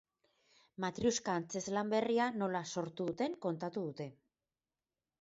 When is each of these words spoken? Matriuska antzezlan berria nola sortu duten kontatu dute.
Matriuska 0.85 1.35
antzezlan 1.41 1.93
berria 1.95 2.29
nola 2.39 2.65
sortu 2.77 3.09
duten 3.13 3.39
kontatu 3.49 3.89
dute. 3.89 4.13